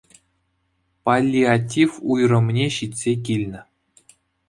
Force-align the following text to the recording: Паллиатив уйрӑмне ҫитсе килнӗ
Паллиатив 1.09 1.91
уйрӑмне 2.15 2.65
ҫитсе 2.79 3.13
килнӗ 3.31 3.61